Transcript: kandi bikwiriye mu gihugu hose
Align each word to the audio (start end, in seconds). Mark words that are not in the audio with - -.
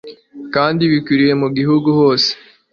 kandi 0.53 0.81
bikwiriye 0.91 1.33
mu 1.41 1.47
gihugu 1.57 1.89
hose 1.99 2.29